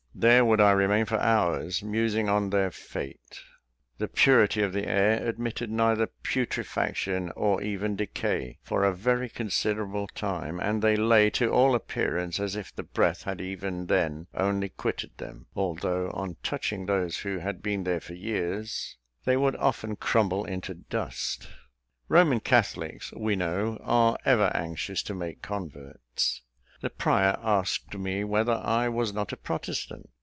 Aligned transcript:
There 0.13 0.45
would 0.45 0.59
I 0.61 0.71
remain 0.73 1.05
for 1.05 1.19
hours, 1.19 1.81
musing 1.81 2.29
on 2.29 2.51
their 2.51 2.69
fate: 2.69 3.39
the 3.97 4.07
purity 4.09 4.61
of 4.61 4.71
the 4.71 4.87
air 4.87 5.25
admitted 5.27 5.71
neither 5.71 6.05
putrefaction, 6.21 7.31
or 7.35 7.63
even 7.63 7.95
decay, 7.95 8.59
for 8.61 8.83
a 8.83 8.93
very 8.93 9.29
considerable 9.29 10.07
time; 10.07 10.59
and 10.59 10.83
they 10.83 10.95
lay, 10.95 11.31
to 11.31 11.49
all 11.49 11.73
appearance, 11.73 12.39
as 12.39 12.55
if 12.55 12.75
the 12.75 12.83
breath 12.83 13.23
had 13.23 13.41
even 13.41 13.87
then 13.87 14.27
only 14.35 14.69
quitted 14.69 15.17
them, 15.17 15.47
although, 15.55 16.11
on 16.11 16.35
touching 16.43 16.85
those 16.85 17.19
who 17.19 17.39
had 17.39 17.63
been 17.63 17.83
there 17.83 18.01
for 18.01 18.13
years, 18.13 18.97
they 19.25 19.37
would 19.37 19.55
often 19.55 19.95
crumble 19.95 20.45
into 20.45 20.75
dust. 20.75 21.47
Roman 22.09 22.41
Catholics, 22.41 23.11
we 23.13 23.35
know, 23.35 23.79
are 23.81 24.17
ever 24.23 24.51
anxious 24.53 25.01
to 25.03 25.15
make 25.15 25.41
converts. 25.41 26.43
The 26.81 26.89
prior 26.89 27.37
asked 27.43 27.95
me 27.95 28.23
whether 28.23 28.53
I 28.53 28.89
was 28.89 29.13
not 29.13 29.31
a 29.31 29.37
protestant? 29.37 30.09